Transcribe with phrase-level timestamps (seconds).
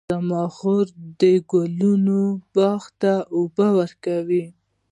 [0.11, 0.85] زما خور
[1.19, 1.21] د
[1.51, 2.21] ګلانو
[2.53, 4.45] باغ ته اوبه ورکوي.